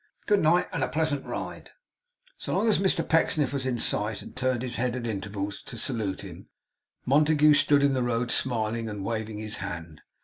[0.25, 0.67] 'Good night.
[0.73, 1.69] And a pleasant ride!'
[2.35, 5.77] So long as Mr Pecksniff was in sight, and turned his head at intervals to
[5.77, 6.47] salute him,
[7.05, 10.01] Montague stood in the road smiling, and waving his hand.